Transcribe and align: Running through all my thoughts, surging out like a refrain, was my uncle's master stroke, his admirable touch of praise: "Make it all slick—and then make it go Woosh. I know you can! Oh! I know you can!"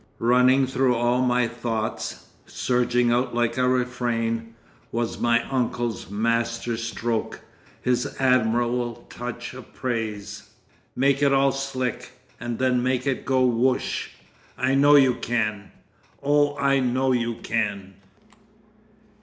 Running 0.17 0.65
through 0.65 0.95
all 0.95 1.21
my 1.21 1.47
thoughts, 1.47 2.25
surging 2.47 3.11
out 3.11 3.35
like 3.35 3.55
a 3.59 3.67
refrain, 3.69 4.55
was 4.91 5.19
my 5.19 5.47
uncle's 5.51 6.09
master 6.09 6.75
stroke, 6.75 7.41
his 7.83 8.15
admirable 8.19 9.05
touch 9.11 9.53
of 9.53 9.71
praise: 9.75 10.49
"Make 10.95 11.21
it 11.21 11.31
all 11.33 11.51
slick—and 11.51 12.57
then 12.57 12.81
make 12.81 13.05
it 13.05 13.25
go 13.25 13.45
Woosh. 13.45 14.07
I 14.57 14.73
know 14.73 14.95
you 14.95 15.13
can! 15.13 15.71
Oh! 16.23 16.57
I 16.57 16.79
know 16.79 17.11
you 17.11 17.35
can!" 17.35 17.93